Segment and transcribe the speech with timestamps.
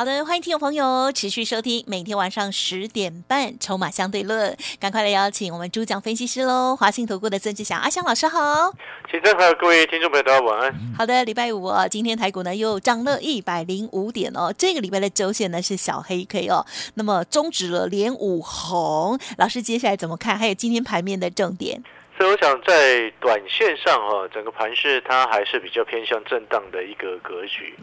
[0.00, 4.50] 好的，欢迎听众朋友持续收听每天晚上十点半《筹码相对论》，
[4.80, 8.72] 赶快来邀请我们主讲分析师喽，华信投顾的曾志祥阿祥老师好。
[9.10, 10.74] 请正好，各位听众朋友大家晚安。
[10.96, 16.64] 好的，礼拜五哦，今天台股呢又涨了一百零五点哦，这个礼拜的周线呢是小黑 K 哦，
[16.94, 20.38] 那么终止了连五红，老师接下来怎么看？
[20.38, 21.82] 还有今天盘面的重点。
[22.20, 27.74] 所以我想在短线上哈，整个盘势它还是比较偏向震荡的一个格局。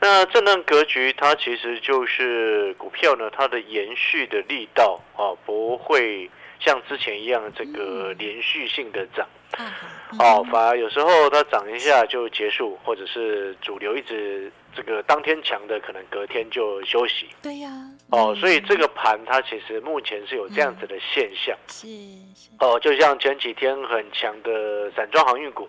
[0.00, 9.28] 那震荡格局它其实就是股票呢，它的延续的力道啊，不会像之前一样这个连续性的涨。
[10.18, 17.28] 哦，反而有时候它涨一下就结束，或者是主流一直这个当天强的，可能隔天就休息。
[17.42, 17.70] 对呀。
[18.10, 21.56] 哦，所以这个盘它其实目前是有这样子的现象。
[21.68, 21.86] 是。
[22.60, 25.68] 哦，就像前几天很强的散装航运股，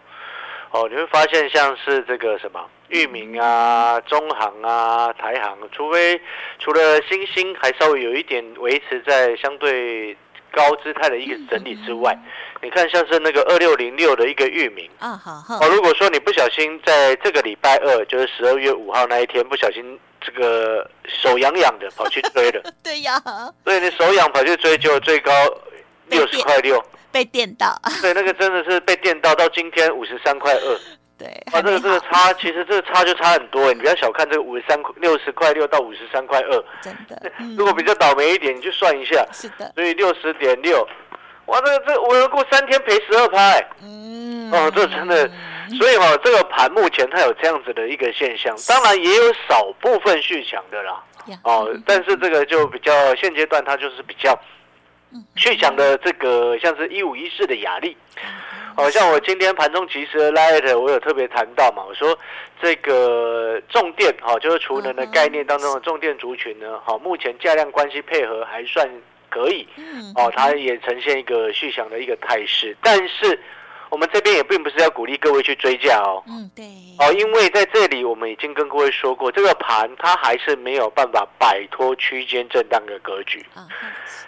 [0.72, 6.22] 哦，你会发现像是这个什么裕民啊、中航啊、台航，除非
[6.60, 10.16] 除了新兴还稍微有一点维持在相对。
[10.56, 12.18] 高姿态的一个整理之外，
[12.62, 23.22] 你看像是那个二六零六的一个域名啊，好，哦，如果说你不小心在这个礼拜二，就是十二月五号那一天，不小心这个手痒痒的 跑去追了，对呀，
[23.66, 25.32] 对，你手痒跑去追，就最高
[26.08, 30.80] 六十块六，被电到，对，那个真的是被电到，到今天五十三块二。
[31.18, 37.32] 对，啊，这个这个差，其实这个差就差很多你不要小看这个五十三块六十块六到五十三块二， 真的。
[37.58, 39.26] 如果比较倒霉一点，你就算一下。
[39.32, 39.72] 是的。
[39.76, 40.86] 所以六十点六，
[41.46, 43.66] 哇，这个这我过三天赔十二拍。
[43.82, 44.52] 嗯。
[44.52, 45.30] 哦，这真的，
[45.80, 51.02] 所以哈，这个盘目前它有这样子的一个现象，当然也有少部分续强的啦。
[51.44, 54.38] 哦，但是这个就比较现阶段它就是比较
[55.36, 57.98] 续强的这个，像是一五一四的雅力。
[58.76, 62.18] 好像我今天盘中及时的 light，我有特别谈到嘛，我说
[62.62, 68.88] 这个重电，哈，就是储能的概念当中的重电族群呢，好，目前价量关系配合还算
[69.30, 69.66] 可以，
[70.16, 73.40] 哦，它也呈现一个续强的一个态势，但是
[73.90, 76.66] 我们这边也并不是要鼓励各位去追价哦，嗯，对，
[77.00, 83.46] 哦，因为在这里我们已经跟各位说过，这个盘它还是没有办法摆脱区间震荡的格局，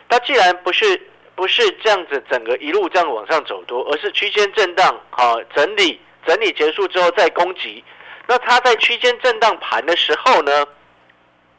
[0.07, 0.99] 它既然不是。
[1.37, 7.83] 不是这样子，整个一路这样往上走多，而是区间震荡，好整理，整理结束之后再攻击。
[8.27, 10.65] 那它在区间震荡盘的时候呢，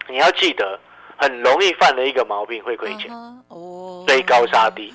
[0.08, 0.78] 你要记得，
[1.16, 3.08] 很容易犯的一个毛病会亏钱，
[3.48, 4.92] 哦，追高杀低，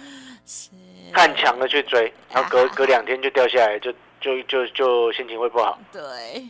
[1.13, 3.91] 看强的去追，然后隔隔两天就掉下来，就。
[4.23, 6.01] 就就就心情会不好，对。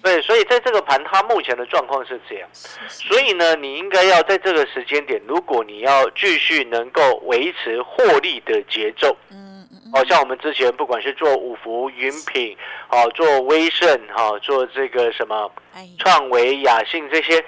[0.03, 2.47] 对，所以在这个盘，它目前的状况是这样，
[2.87, 12.55] 所以呢，你应该要在这个时间点，如果你要继续能够维持获利的节奏，嗯嗯，哦，像我们之前不管是做五福云品，
[12.89, 15.51] 哦，做威盛，哈，做这个什么
[15.97, 17.43] 创维雅信这些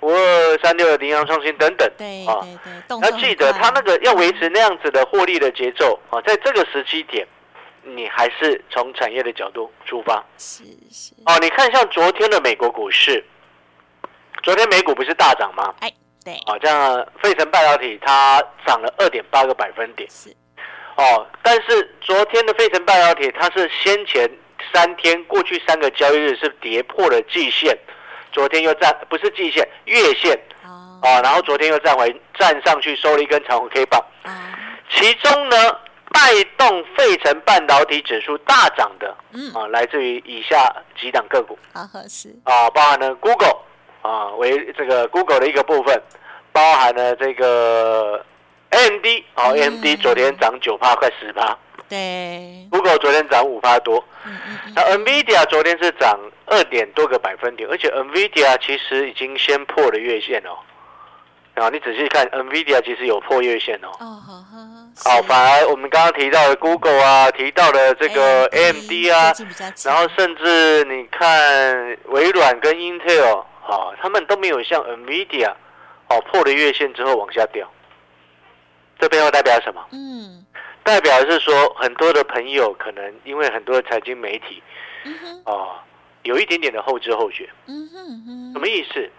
[0.00, 2.40] 五二三六的羚羊创新等等，对啊，
[3.02, 7.26] 要记得它那个要维持那样子的获利的节奏啊，在这个时期点。
[7.84, 11.36] 你还是从产业的角度出发，是是哦。
[11.40, 13.24] 你看，像昨天的美国股市，
[14.42, 15.74] 昨天美股不是大涨吗？
[15.80, 15.92] 哎，
[16.24, 20.30] 对，哦，这样费城半导体它涨了二点八个百分点，是
[20.96, 21.26] 哦。
[21.42, 24.30] 但是昨天的费城半导体，它是先前
[24.72, 27.76] 三天过去三个交易日是跌破了季线，
[28.30, 34.00] 昨天又站不是季线月线哦，然后昨天又站回站上去收了一根长红 K 棒，
[34.88, 35.56] 其中呢。
[36.12, 39.52] 带动费城半导体指数大涨的，嗯。
[39.52, 43.58] 啊，来自于以下几档个股，啊，合适啊，包含了 Google
[44.02, 46.00] 啊，为这个 Google 的一个部分，
[46.52, 48.24] 包含了这个
[48.70, 51.58] AMD 啊，AMD 昨天涨九趴，快十趴，
[51.88, 60.56] 对，Google 昨天涨五趴多，嗯嗯，那 NVIDIA 昨天是涨二点多个百分点，而且 NVIDIA 其实已经先破了月线哦。
[61.54, 63.88] 啊，你仔细看，NVIDIA 其实有破月线哦。
[64.00, 69.34] 哦，好，好，反而我们刚刚提到的 Google 啊，提到的这个 AMD 啊，
[69.84, 75.52] 然后甚至你看微软跟 Intel 啊，他们都没有像 NVIDIA
[76.08, 77.70] 哦破了月线之后往下掉。
[78.98, 79.84] 这背后代表什么？
[79.92, 80.46] 嗯，
[80.82, 84.62] 代表是说很多的朋友可能因为很多的财经媒体，
[85.44, 85.84] 啊，
[86.22, 87.46] 有一点点的后知后觉。
[87.66, 89.10] 嗯哼哼，什么意思？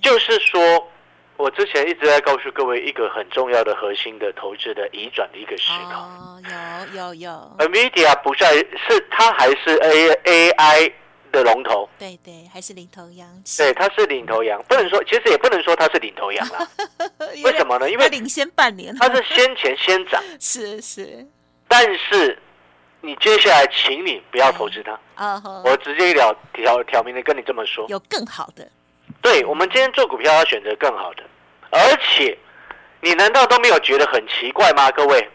[0.00, 0.90] 就是说。
[1.40, 6.00] 我之前一直在告诉各位一个很重要的核心的投资的移转的一个思考。
[6.02, 6.40] 哦，
[6.92, 10.92] 有有有，NVIDIA 不再是它还是 A AI
[11.32, 13.26] 的龙头，对对，还是领头羊。
[13.56, 16.68] 对，它是领头羊，不能说，其实也不能说它是领头羊啦。
[17.42, 17.90] 为什么呢？
[17.90, 21.26] 因为它领先半年，它是先前先涨， 是是
[21.66, 22.38] 但是
[23.00, 24.92] 你接下来，请你不要投资它。
[25.14, 27.86] 啊哈，我直接了挑挑明的跟你这么说。
[27.88, 28.68] 有更好的，
[29.22, 31.22] 对，我们今天做股票要选择更好的，
[31.70, 32.36] 而且
[33.00, 34.90] 你难道都没有觉得很奇怪吗？
[34.90, 35.28] 各位，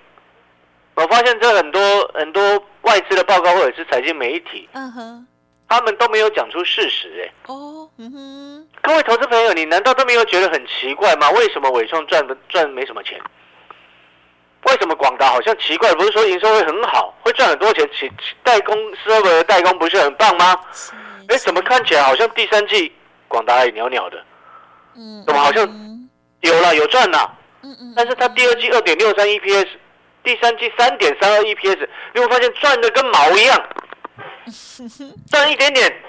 [0.95, 5.27] 我发现这很多很多外资的报告或者是财经媒体，嗯哼，
[5.67, 7.23] 他们都没有讲出事实。
[7.23, 11.29] 哎，哦，嗯哼，各位投资朋友，你难道都没有觉得很奇怪吗？
[11.31, 13.19] 为什么伟创赚赚没什么钱？
[14.65, 15.93] 为什么广达好像奇怪？
[15.93, 17.87] 不是说营收会很好，会赚很多钱？
[17.93, 20.59] 其其代工 server 的代工不是很棒吗？
[20.73, 20.91] 是，
[21.29, 22.91] 哎，怎么看起来好像第三季
[23.27, 24.23] 广达也袅袅的？
[24.95, 26.09] 嗯，怎么好像嗯
[26.41, 29.67] 有了有赚了，嗯嗯，但是它第二季二点六三 EPS，
[30.23, 33.69] 第三季三点三二 EPS，你会发现赚的跟毛一样，
[35.29, 36.01] 赚一点点。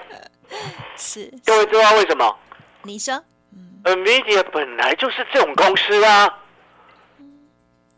[0.95, 2.37] 是，各位知道为什么
[2.83, 3.13] 你说，
[3.53, 6.39] 嗯？NVIDIA 本来就是这种公司啊。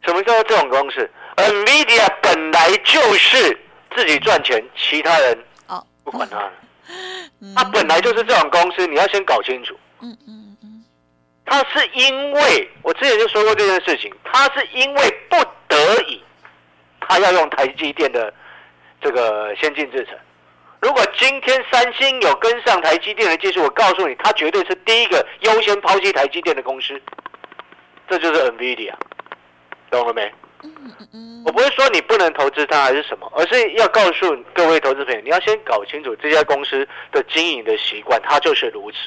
[0.01, 3.59] 什么叫做这种公司？NVIDIA 本来就是
[3.95, 5.37] 自己赚钱，其他人
[5.67, 6.49] 哦，不管他
[6.89, 6.95] 了。
[7.41, 9.77] 嗯它本来就是这种公司，你要先搞清楚。
[10.01, 10.83] 嗯嗯嗯，
[11.45, 15.37] 它是因为我之前就说过这件事情，它是因为不
[15.67, 16.23] 得已，
[17.01, 18.33] 它要用台积电的
[19.01, 20.17] 这个先进制程。
[20.81, 27.01] 如果今天三星有跟上台积电的技术，我告诉你，它绝对是第一个优先抛弃台积电的公司。
[28.07, 28.93] 这就是 NVIDIA，
[29.91, 30.31] 懂了没？
[31.45, 38.97] 我不是说你不能投资它还是什么，而是要告诉各位投资朋友，你要先搞清楚这家公司的经营的习惯，它就是如此。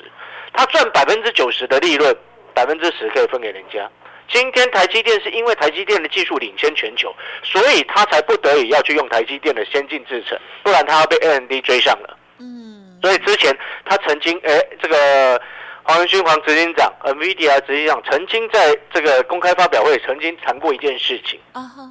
[0.52, 2.14] 它赚百分之九十的利润，
[2.54, 3.88] 百分之十可以分给人家。
[4.28, 12.16] 今天台积电是因为台积电的技术领先全球，所以它才不得已要去用台积电的先进制程，不然它要被 AMD 追上了。
[12.38, 15.40] 嗯，所以之前他曾经，哎，这个
[15.84, 21.38] 黄仁勋黄执行长，NVIDIA 执行长曾经在这个公开发表会曾经谈过一件事情。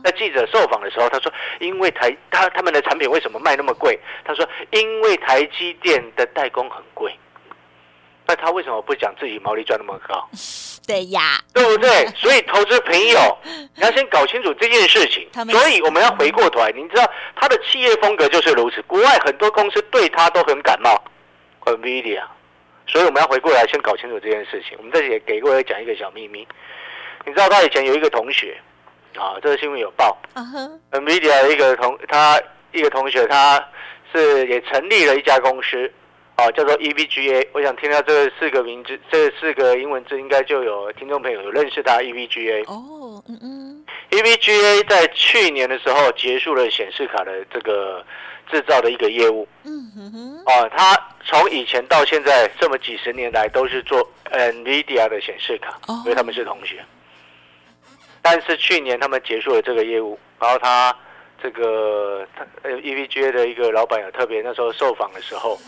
[0.04, 7.14] 在记者受访的时候，他说：“因为台他他们的产品为什么卖那么贵？”他说：“因为台积电的代工很贵。”
[8.26, 10.28] 那他为什么不讲自己毛利赚那么高？
[10.88, 12.08] 对呀，对不对？
[12.16, 13.38] 所以投资朋友，
[13.76, 15.28] 你要先搞清楚这件事情
[15.60, 17.06] 所以我们要回过头来，你知道
[17.36, 18.82] 他的企业风格就是如此。
[18.84, 21.04] 国外很多公司对他都很感冒
[21.66, 22.24] ，NVIDIA。
[22.92, 24.78] 所以我们要回过来先搞清楚这件事情。
[24.78, 26.46] 我们这里也给各位讲一个小秘密，
[27.26, 28.58] 你知道他以前有一个同学
[29.16, 32.42] 啊，这个新闻有报啊哈，，NVIDIA 的一个同他
[32.74, 33.66] 一个同学，他
[34.14, 35.90] 是也成立了一家公司。
[36.38, 42.64] 啊，叫做 EVGA，我想听到这四个名字，这四个英文字，应该就有听众朋友有认识他 EVGA。
[42.66, 48.04] 哦，嗯嗯，EVGA 在去年的时候结束了显示卡的这个
[48.50, 56.84] 制造的一个业务嗯哼哼，啊，它从以前到现在这么几十年来都是做 NVIDIA 的显示卡哦，因为他们是同学。
[58.22, 60.96] 但是去年他们结束了这个业务，然后他
[61.42, 65.60] 这个他呃 EVGA 的一个老板有特别那时候受访的时候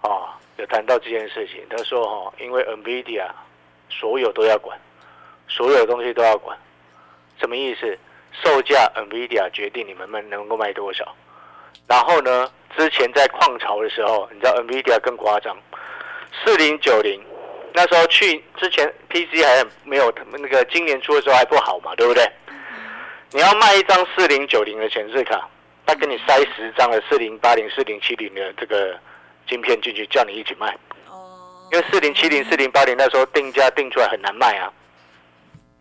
[0.00, 3.28] 啊，有谈到这件事情，他说哈、因为 NVIDIA
[3.88, 4.78] 所有都要管，
[5.46, 6.56] 所有东西都要管，
[7.38, 7.98] 什么意思？
[8.42, 11.14] 售价 NVIDIA 决定你们们能够卖多少。
[11.90, 15.56] 然后呢，之前在矿潮的时候，你知道 NVIDIA 更夸张，
[16.44, 17.20] 四零九零，
[17.74, 22.24] 那时候去之前 PC 还没有那个今年出的时候还不好嘛，对不对？
[23.32, 25.48] 你要卖一张四零九零的显示卡，
[25.84, 28.96] 他给你塞十张的四零八零、四零七零的这个
[29.48, 30.68] 晶片进去，叫你一起卖。
[31.08, 34.72] 哦，因为四零七零、四零八零那时候定价定出来很难卖啊，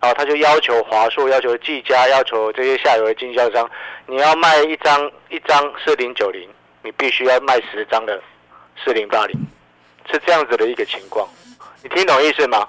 [0.02, 3.70] 然后他就要求华硕、要求技嘉、要求这些下游的经销商，
[4.06, 6.48] 你要卖一张一张四零九零，
[6.84, 8.22] 你必须要卖十张的
[8.84, 9.38] 四零八零，
[10.12, 11.28] 是这样子的一个情况，
[11.84, 12.68] 你听懂意思吗？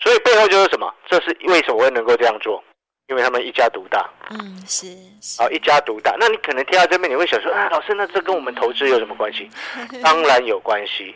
[0.00, 0.92] 所以背后就是什么？
[1.08, 2.62] 这是为什么会能够这样做？
[3.08, 4.86] 因为他们一家独大，嗯，是
[5.20, 6.14] 是，啊，一家独大。
[6.20, 9.50] 那你可能听到这边，你会想说，啊，老师，那这跟我们投资有什么关系？
[10.00, 11.12] 当然有关系。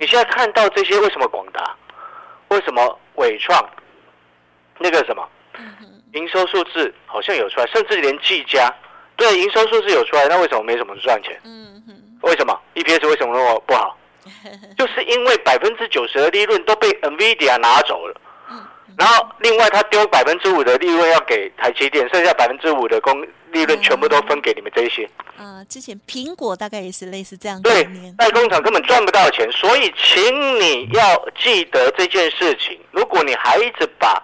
[0.00, 1.76] 你现在看到这些，为什么广达，
[2.48, 3.62] 为什么伟创，
[4.78, 5.26] 那个什么
[6.12, 8.72] 营收数字好像有出来，甚至连技嘉，
[9.16, 11.38] 对，营收数字有出来，那为什么没什么赚钱？
[11.44, 13.96] 嗯哼，为什么 EPS 为什么那么不好？
[14.76, 18.64] 就是因为百分之九十的利润都被 NVIDIA 拿走了，嗯
[18.98, 25.08] 然后另外他丢百分之五的利润要给台积电，剩下百分之五的公利利润全部都分给你们这一些。
[25.36, 32.80] 啊，之前苹果大概也是类似这样对概念，，代工厂根本赚不到钱，所以请你要记得这件事情。
[32.90, 34.20] 如果你还一直把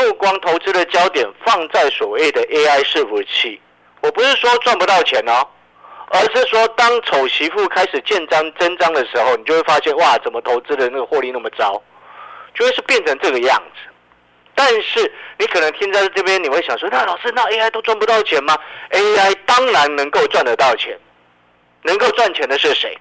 [0.00, 3.60] 目光投资的焦点放在所谓的 AI 伺服器，
[4.00, 5.46] 我不是说赚不到钱哦，
[6.08, 11.82] 而是说当丑媳妇开始见章增章的时候，你就会发现哇，怎么投资的那个获利那么糟，
[12.54, 13.90] 就会是变成这个样子。
[14.54, 18.58] 但是你可能听在这边，你会想说，那老师，那 AI 都赚不到钱吗
[18.90, 20.98] ？AI 当然能够赚得到钱，
[21.82, 22.96] 能够赚钱的是谁？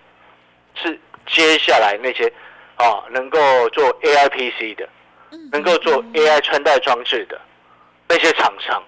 [0.75, 2.31] 是接下来那些
[2.75, 3.39] 啊，能够
[3.69, 4.87] 做 AI PC 的，
[5.51, 7.39] 能够做 AI 穿戴装置的
[8.07, 8.81] 那些厂商。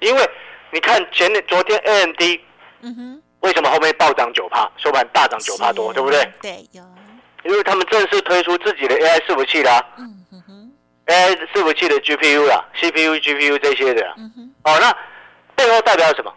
[0.00, 0.30] 因为
[0.70, 2.22] 你看前昨天 AMD
[2.82, 6.30] 嗯哼，为什么后面暴涨九帕，收盘大涨九帕多，对不对？
[6.42, 6.82] 对，有，
[7.44, 10.72] 因为他们正式推出自己的 AI 伺服器啦、嗯哼哼
[11.06, 14.14] ，AI 伺服器的 GPU 啦、CPU、GPU 这些的啊。
[14.18, 14.94] 嗯哼，哦，那
[15.54, 16.32] 背后代表什么？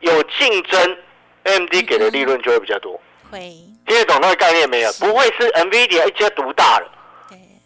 [0.00, 0.96] 有竞争
[1.44, 3.00] ，AMD 给的利润就会比较多。
[3.30, 3.38] 会，
[3.86, 4.92] 听得懂那个概念没有？
[4.94, 6.92] 不会是 NVIDIA 一家独大了。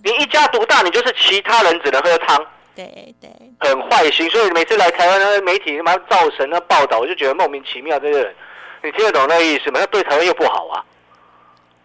[0.02, 3.30] 对，你一家独大，你就是其他人只能喝汤，对，对，
[3.61, 4.28] 很坏心。
[4.30, 7.99] 所以每次来台湾的媒体他妈造神的报道，我就觉得莫名其妙。
[7.99, 8.35] 这些人，
[8.83, 9.80] 你听得懂那个意思吗？
[9.80, 10.85] 那对台湾又不好啊。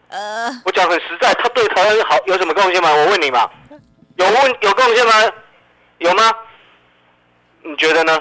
[0.10, 2.94] 呃，我讲很实在，他对台湾好有什么贡献吗？
[2.94, 3.50] 我问你嘛，
[4.16, 5.14] 有问有贡献吗？
[5.98, 6.32] 有吗？
[7.64, 8.20] 你觉得呢？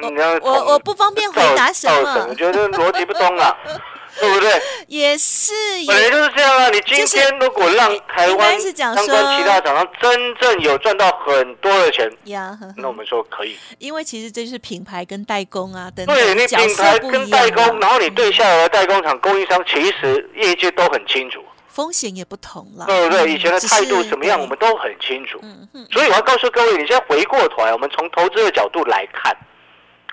[0.00, 0.06] 你
[0.42, 3.56] 我我不方便回答什么我觉得逻辑不通啊，
[4.20, 4.62] 对不对？
[4.88, 5.52] 也是，
[5.86, 6.68] 本来也就是这样啊！
[6.70, 13.56] 你今天如果让台应湾相关其他厂商真正有赚到很多的钱，呀，那我们说可以。
[13.78, 23.26] 因为其实这就是品牌跟代工啊等等对你品牌跟代工，然后你对下游的代工厂、供应商，其实业界都很清楚，风险也不同了，对不对？
[23.26, 25.38] 嗯以前的态度怎么样，我们都很清楚。
[25.42, 29.36] 嗯嗯，所以我要告诉各位，你现在回过头来，我们从投资的角度来看，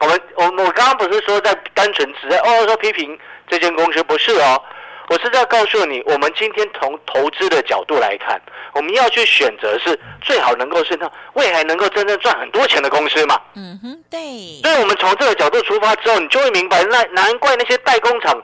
[0.02, 4.62] 我们我我刚刚不是说在单纯只在哦说批评这间公司，不是哦，
[5.10, 8.42] 我是在告诉你，我们今天从投资的角度来看，
[8.74, 13.40] 我们要去选择是最好能够是那未来能够真正赚很多钱的公司嘛。
[13.54, 14.20] 嗯哼，对，
[14.64, 18.42] 所以我们从这个角度出发之后，你就会明白，那难怪那些代工厂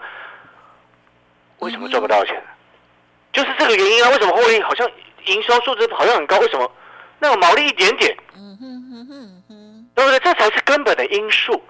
[1.59, 2.41] 为什么赚不到钱，
[3.33, 4.09] 就是这个原因啊。
[4.09, 4.89] 为什么获利好像
[5.25, 6.71] 营收数字好像很高，为什么
[7.19, 8.15] 那个毛利一点点？
[8.35, 10.19] 嗯哼哼哼哼，对不对？
[10.19, 11.63] 这才是根本的因素。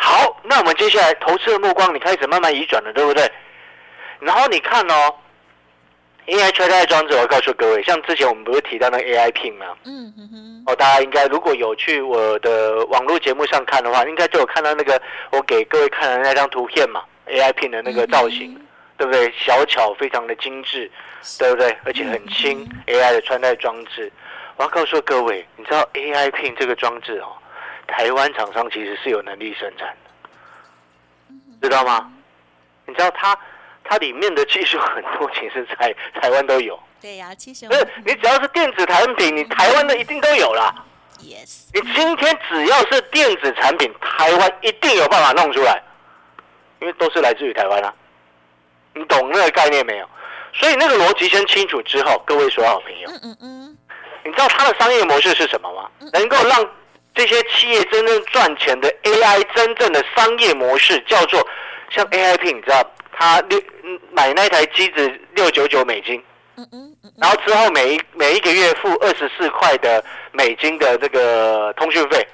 [0.00, 3.28] 好，那我们接下来投资的目光，你开始慢慢移转了，对不对？
[4.20, 5.12] 然后你看哦
[6.26, 9.66] ，AI 穿戴装置，我告诉各位，像之前我们不是提到那个 AI Pin 吗？
[9.84, 15.00] 嗯哼哼，哦，大家应该如果有去我的网络节目上看的话，应该就有看到那个
[15.32, 18.64] 我给各位看的那张图片嘛，AI Pin 的那个造型，嗯
[18.98, 19.32] 对不对？
[19.38, 20.90] 小巧，非常的精致，
[21.38, 21.76] 对不对？
[21.84, 24.10] 而且很轻、AI 的穿戴装置。
[24.56, 27.30] 我要告诉各位，你知道 AI Pin 这个装置哦，
[27.88, 32.12] 台湾厂商其实是有能力生产的，知道吗？
[32.86, 33.36] 你知道它
[33.82, 36.78] 它里面的技术很多，其实在台湾都有。
[37.00, 40.74] 对呀，其实不是你只要是电子产品，你台湾的一定都有啦。
[41.18, 45.82] yes，你今天只要是电子产品，台湾一定有办法弄出来，
[46.80, 47.92] 因为都是来自于台湾啊。
[48.94, 50.08] 你懂那个概念没有？
[50.52, 53.78] 所以那个逻辑先清楚之后，各位所有好朋友，嗯嗯嗯，
[54.24, 55.88] 你知道它的商业模式是什么吗？
[56.12, 56.68] 能够让
[57.18, 61.44] 这些企业真正赚钱的 AI 真正的商业模式叫做
[61.90, 66.22] 像 AI P，你知道，他六嗯买那台机子六九九美金，
[66.56, 72.24] 嗯嗯嗯然后之后每一每一个月付二十四块的美金的这个通讯费，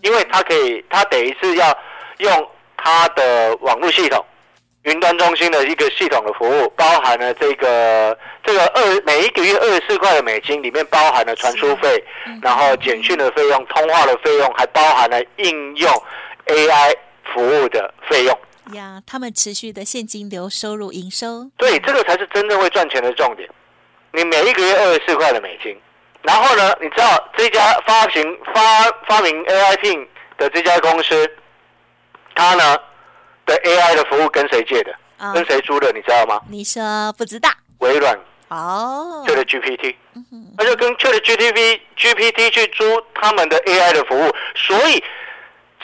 [0.00, 1.78] 因为他可以，他等于是要
[2.16, 4.24] 用他的网络系统、
[4.88, 12.02] 云端中心的一个系统的服务，包含了这个这个二每一个月二十四块的美金，里面包含了传输费，
[12.42, 15.92] 然后简讯的费用、通话的费用，还包含了应用
[16.46, 16.94] AI
[17.34, 18.38] 服务的费用。
[18.74, 23.48] 呀，他们持续的现金流收入营收，对，这个才是真正会赚钱的重点。
[24.12, 25.78] 你每一个月二十四块的美金，
[26.22, 28.60] 然后呢，你知道这家发行发
[29.06, 30.06] 发明 AI Pin
[30.38, 31.30] 的这家公司，
[32.34, 32.76] 它呢
[33.48, 34.94] 的 AI 的服务跟谁借的？
[35.16, 35.32] 啊。
[35.32, 35.90] 跟谁租的？
[35.92, 36.40] 你知道吗？
[36.48, 37.50] 你说不知道。
[37.78, 38.16] 微软。
[38.48, 40.54] 哦，Chat GPT，嗯哼。
[40.56, 45.02] 他就跟 Chat GPT GPT 去租他们的 AI 的服务，所以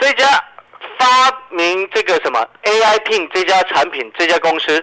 [0.01, 0.25] 这家
[0.99, 4.83] 发明这个什么 AI Pin 这家产品这家公司，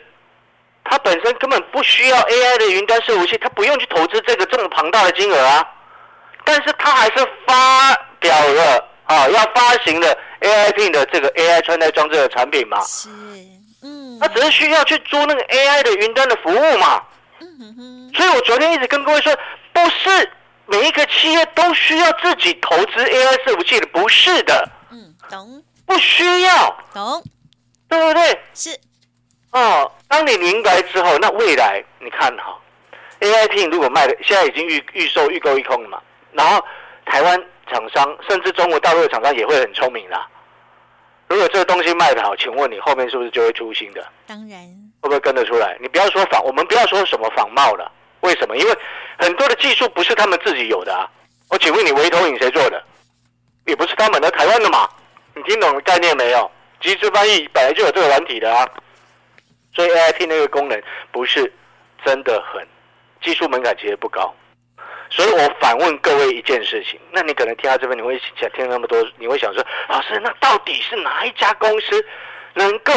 [0.84, 5.68] 它本身根本不需要 AI 的云端伺服器，它不用去投资这个这么庞大的金额啊，
[6.46, 13.10] 但是它还是发表了啊要发行的 AI Pin 的这个 AI 穿戴装置的产品嘛，是，
[13.84, 17.02] 嗯，它只是需要去租那个 AI 的云端的服务嘛。
[17.40, 19.36] 嗯哼哼，所以我昨天一直跟各位说，
[19.74, 20.32] 不是
[20.68, 24.70] 每一个企业都需要自己投资 AI 伺服器的，不是的。
[24.92, 27.24] 嗯，懂，不需要，懂。
[27.90, 28.40] 对不对？
[28.54, 28.70] 是。
[29.52, 32.58] 哦，当你明白之后，那未来你看哈
[33.20, 36.00] ，AIP 如果卖的现在已经预预售预购一空了嘛，
[36.32, 36.64] 然后
[37.06, 40.28] 台湾厂商甚至中国大陆的厂商也会很聪明啦。
[41.28, 44.06] 如果这个东西卖得好，请问你后面是不是就会出新的？
[44.28, 44.60] 当然
[45.00, 45.78] 会不会跟得出来？
[45.80, 47.90] 你不要说仿，我们不要说什么仿冒了。
[48.20, 48.58] 为什么？
[48.58, 48.78] 因为
[49.18, 51.10] 很多的技术不是他们自己有的啊。
[51.50, 52.84] 我请问你，微投影谁做的？
[53.66, 54.88] 也不是他们的，台湾的嘛。
[55.34, 56.52] 你听懂概念没有？
[56.82, 58.68] 即时翻译本来就有这个软体的啊。
[59.74, 61.52] 所以 AIP 那个功能不是
[62.04, 62.68] 真的很
[63.22, 64.34] 技术门槛，其实不高。
[65.12, 72.04] 所以我反问各位一件事情，那你可能听到这边，你会想听那么多，你会想说，老师，那到底是哪一家公司
[72.54, 72.94] 能够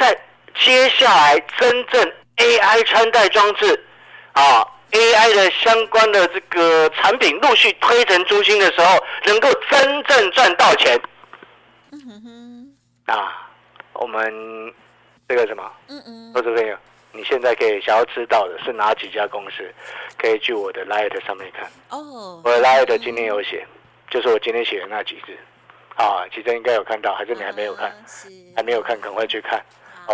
[0.00, 0.18] 在
[0.58, 3.84] 接下来真正 AI 穿戴装置
[4.32, 10.98] 啊 AI 的相关的这个产品陆续推陈出新的时候，能够真正赚到钱？
[11.92, 13.14] 嗯哼哼。
[13.14, 13.48] 啊，
[13.92, 14.74] 我们
[15.28, 16.32] 这个什么，嗯嗯。
[16.32, 16.76] 投资朋友，
[17.18, 19.68] 你现在可以想要知道的是哪几家公司，
[20.16, 21.68] 可以去我的 Light 上面看。
[21.88, 23.66] 哦我的 Light 今天有写，
[24.08, 25.36] 就是我今天写的那几只。
[25.96, 27.92] 啊，其实应该有看到，还是你还没有看？
[28.54, 29.60] 还没有看，赶快去看。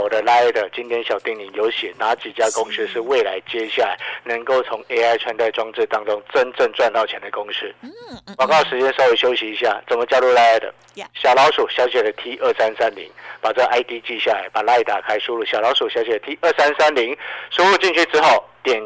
[0.00, 7.72] 我的 Light 今天小叮咛有写哪几家公司是未来接下来能够从 AI 穿戴装置当中真正赚到钱的公司。
[7.82, 7.90] 嗯
[8.26, 10.74] 嗯广告时间稍微休息一下，怎么加入 Light 的？
[11.14, 13.08] 小老鼠小写的 T 二三三零，
[13.40, 17.16] 把这 ID 记下来，把 Light 打开，输入小老鼠小写的 T 二三三零，
[17.50, 18.82] 输入进去之后，点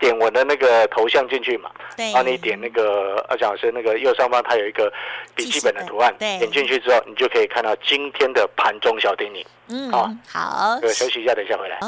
[0.00, 4.92] 点我的那个头像进去嘛，对，帮你点那个呃，蒋老师那个右上方它有一个
[5.36, 9.44] 笔记本的图案，对点进去之后，你就可以看到今天的盘中小叮咛。
[9.72, 11.80] 嗯好好这个休息一下，等一下回来。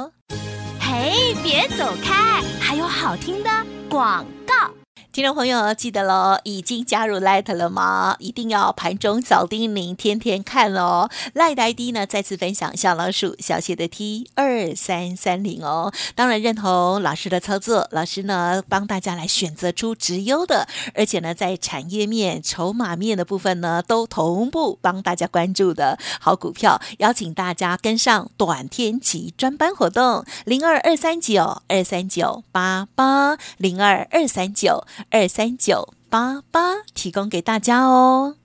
[0.81, 3.51] 嘿，别走开，还有好听的
[3.89, 4.84] 广告。
[5.15, 8.17] 听众朋友记得喽，已经加入 Light 了吗？
[8.19, 11.09] 一定要盘中早叮咛，天天看哦。
[11.37, 15.93] Light ID 呢，再次分享小老鼠小写的 T 二三三零哦。
[16.17, 20.67] 当然认同老师的操作，老师呢帮大家来选择出直优的，
[20.97, 34.85] 而且呢在产业面、筹码面的部分呢，都同步帮大家关注的好股票，邀请大家跟上短天期专班活动零二二三九二三九八八零二二三九。
[35.11, 38.37] 二三九八八提供给大家哦。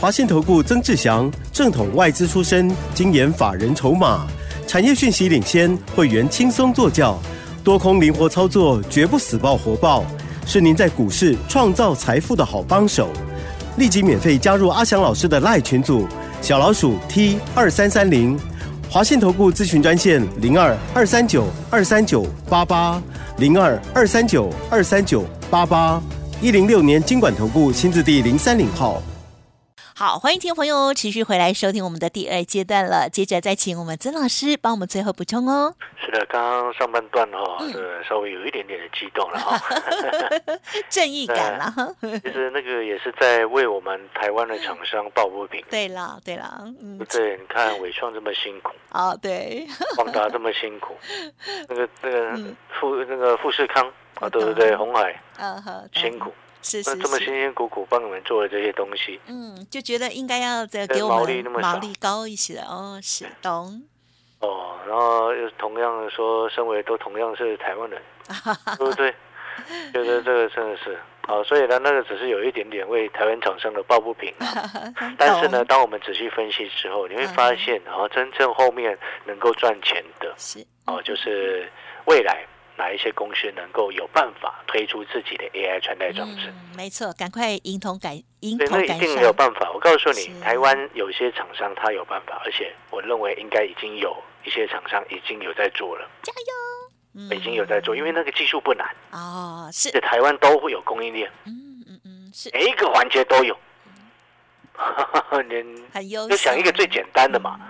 [0.00, 4.26] 华信投顾曾志祥，正统外资出身，精研法人筹码，
[4.66, 7.18] 产业讯息领先，会员轻松做教，
[7.62, 10.04] 多空灵活操作，绝不死爆活爆，
[10.46, 13.10] 是您在股市创造财富的好帮手。
[13.76, 16.08] 立即免费加入阿翔老师的赖群组，
[16.40, 18.38] 小老鼠 T 二三三零，
[18.90, 23.02] 华信投顾咨询专线零二二三九二三九八八
[23.40, 25.98] 零二二三九二三九八八
[26.42, 29.02] 一零六年经管投顾新字第零三零号。
[30.00, 33.06] 好，欢迎听众朋友持续回来收听我们的第二阶段了。
[33.10, 35.74] 接着再请我们曾老师帮我们最后补充哦。
[36.02, 39.60] 是的，刚刚上半段哈、嗯呃，稍微有一点点的激动了哈。
[40.88, 41.74] 正义感啦。
[42.00, 49.66] 其实那个也是在为我们台湾的厂商抱不平，对了，对了，嗯对，你看伟创这么辛苦，哦，对，
[49.98, 50.96] 旺达这么辛苦，
[51.68, 54.74] 那个那个嗯富那个富士康啊，对不对？
[54.74, 63.82] 红海嗯呵，辛苦，是是那这么辛，辛苦苦帮你们做的这些东西，嗯，就觉得应该要再对给我们毛利那么毛利高一些哦，是懂，
[64.40, 68.02] 哦，然后又同样的说，身为都同样是台湾人，
[68.78, 69.14] 对不对？
[69.92, 70.98] 觉得这个真的是。
[71.26, 74.46] 好，所以呢，那个只是有一点点为台湾厂商的抱不平啊。
[75.16, 80.66] 但是呢，懂，当我们仔细分析之后，你会嗯发现，哦，真正后面能够赚钱的，是。
[80.86, 81.70] 哦，就是
[82.06, 82.44] 未来
[82.80, 86.46] 哪一些公司能够有办法推出自己的 AI 穿戴装置。
[86.48, 89.70] 嗯，没错，赶快迎头赶迎对，头赶那一定没有，办法。
[89.70, 96.08] 我告诉你，台湾有些厂商他有办法，而且我认为应该已经有一些厂商已经有在做了，
[97.14, 97.28] 嗯。
[97.36, 99.90] 已经有在做，因为那个技术不难，哦，是。
[99.90, 102.48] 在，台湾都会有供应链，嗯嗯嗯，是。
[102.54, 103.54] 每一个环节都有。
[105.46, 107.60] 你很优秀，就想一个最简单的嘛，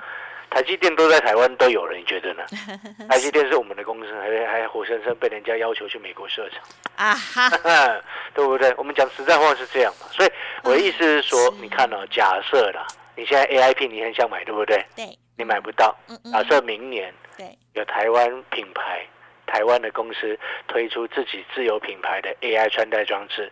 [0.50, 2.42] 台积电都在台湾都有了，你觉得呢？
[3.08, 6.60] 台积电是我们的公司，还还活生生被人家要求去美国设厂，
[6.96, 7.48] 啊哈，
[8.34, 8.74] 对不对？
[8.76, 10.30] 我们讲实在话是这样嘛，所以
[10.64, 11.50] 我的意思是说，是。
[11.62, 12.84] 你看哦，假设啦，
[13.14, 14.84] 你现在 AIP 你很想买，对不对？
[14.96, 19.06] 对，你买不到，嗯嗯，假设明年对，有台湾品牌、
[19.46, 20.36] 台湾的公司
[20.66, 23.50] 推出自己自有品牌的 AI 穿戴装置，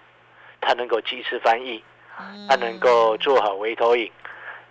[0.61, 1.83] 它能够即时翻译，
[2.49, 4.11] 它能够做好微投影，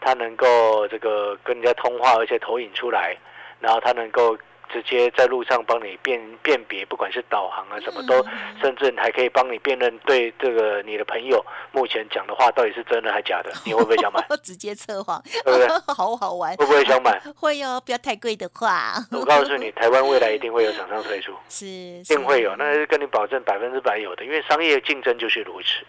[0.07, 3.13] 它能够这个跟人家通话，而且投影出来，
[3.59, 4.37] 然后它能够
[4.71, 8.25] 直接在路上帮你辨辨别，不管是导航啊什么都，
[8.61, 14.25] 甚至还可以帮你辨认对这个你的朋友目前讲的话到底是真的还假的， 你会不会想买？
[14.41, 15.67] 直接测谎，对不对？
[15.93, 17.19] 好好玩，会不会想买？
[17.35, 18.93] 会哦，不要太贵的话。
[19.11, 25.85] 我告诉你，台湾未来一定会有厂商推出，是，一定会有，那是跟你保证百分之百有的，因为商业竞争就是如此。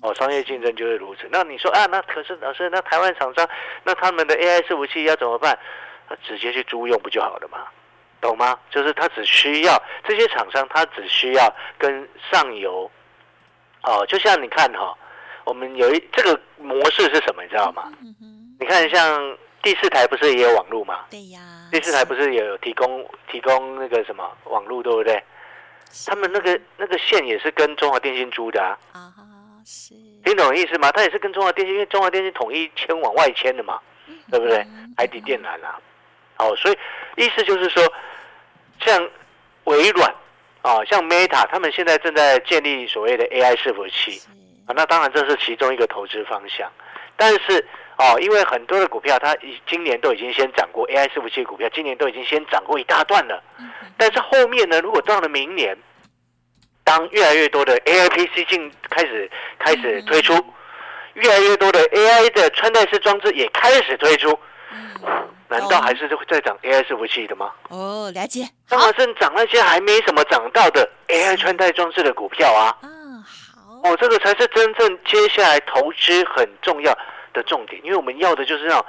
[0.00, 1.28] 哦，商业竞争就是如此。
[1.30, 3.48] 那你说啊，那可是老师，那台湾厂商，
[3.84, 5.58] 那他们的 AI 伺服器要怎么办？
[6.26, 7.66] 直接去租用不就好了吗？
[8.20, 8.58] 懂吗？
[8.70, 12.90] 就是他只需要这些厂商，他只需要跟上游，
[13.84, 14.96] 哦，就像你看哈，
[15.44, 17.90] 我们有一这个模式是什么，你知道吗？
[18.58, 21.04] 你看像第四台不是也有网络吗？
[21.10, 21.40] 对呀。
[21.70, 25.22] 第四台不是也有提供提供那个什么网络，对不对？
[26.06, 28.76] 他们那个那个线也是跟中华电信租的啊。
[28.92, 29.12] 啊，
[29.70, 29.94] 是。
[30.24, 30.90] 听懂意思吗？
[30.90, 33.78] 它也是跟中华电信，因为中华电信统一迁往外迁的嘛，
[34.28, 34.66] 对不对？
[34.96, 35.78] 海底电缆啊。
[36.38, 36.78] 哦，所以
[37.16, 37.80] 意思就是说，
[38.84, 39.08] 像
[39.64, 40.12] 微软
[40.62, 44.20] 啊，像 Meta，他们现在正在建立所谓的 AI 伺服器
[44.66, 44.74] 啊。
[44.74, 46.68] 那当然这是其中一个投资方向，
[47.16, 47.64] 但是
[47.96, 49.36] 哦，因为很多的股票它
[49.68, 53.42] 今年都已经先涨过 AI 伺服器股票，今年都已经先涨过一大段了。
[53.96, 55.76] 但是后面呢，如果到了明年，
[56.90, 60.34] 当越来越多的 AI PC 进开始开始推出，
[61.14, 64.36] 越来越多的 AI 的穿戴式装置也开始推出。
[65.46, 67.52] 难道还是会在涨 AI 伺服器的吗？
[67.68, 68.44] 哦，了解。
[68.68, 72.76] 当然是涨那些还没什么涨到的 AI 穿戴装置的股票啊。
[72.82, 73.88] 嗯，好。
[73.88, 76.92] 哦，这个才是真正接下来投资很重要
[77.32, 78.84] 的重点，因为我们要的就是那种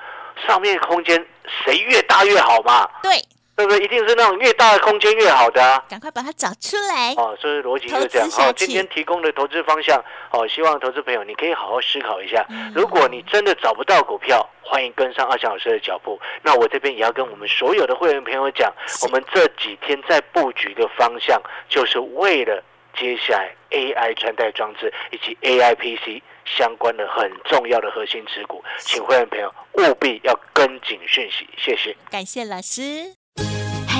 [0.47, 1.23] 上面空间
[1.63, 2.89] 谁越大越好嘛。
[3.03, 3.11] 对。
[3.55, 3.83] 对不对？
[3.83, 5.83] 一定是那种越大的空间越好的。
[5.87, 7.13] 赶快把它找出来。
[7.13, 8.27] 哦，所以逻辑就是这样。
[8.39, 12.45] 哦，今天提供的投资方向，哦，希望投资朋友你可以好好思考一下。
[12.73, 16.19] 如果你真的找不到股票，欢迎跟上阿翔老师的脚步。
[16.41, 22.63] 那我这边也要跟我们所有的会员朋友讲，我们这几天在布局的方向，就是为了
[22.97, 31.47] 接下来 AI 穿戴装置以及 AI PC 相关的很重要的核心持股，请会员朋友务必要跟紧讯息。
[31.57, 33.20] 谢谢，感谢老师。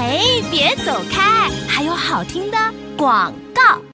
[0.01, 2.57] 哎，别走开，还有好听的
[2.97, 3.90] 广告。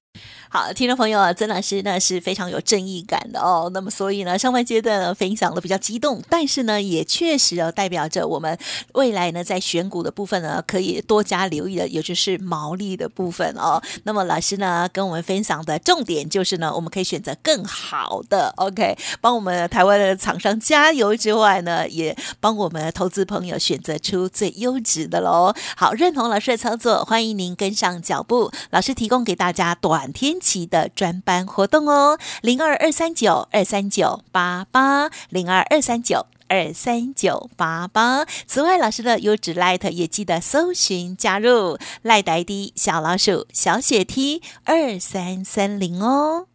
[0.49, 3.69] 好，听众朋友啊，曾老师呢是非常有正义感的哦。
[3.73, 8.57] 那么，所以呢，上半阶段呢分享的比较激动，但是呢，也确实哦代表着我们
[8.93, 13.81] 未来呢在选股的部分呢可以多加留意的，也就是毛利的部分哦。
[14.03, 25.53] 那么，老师呢跟我们分享的重点就是呢，我们可以选择更好的，OK，帮我们台湾的厂商加油之外呢，也帮我们投资朋友选择出最优质的喽。
[25.75, 28.49] 好，认同老师的操作，欢迎您跟上脚步。
[28.69, 30.36] 老师提供给大家短天。
[30.39, 38.25] 期的专班活动哦，零二二三九二三九八八，零二二三九二三九八八。
[38.45, 46.47] 此外，老师的优质 Light 也记得搜寻加入赖呆的小老鼠小写 T 二三三零哦。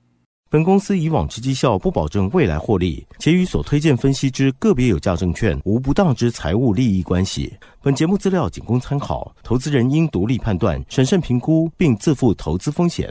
[0.50, 7.56] 本公司以往之绩效不保证未来获利，且与所推荐分析之个别有价证券无不当之财务利益关系。
[7.80, 13.10] 本节目资料仅供参考，投资人应独立判断、审慎评估，并自负投资风险。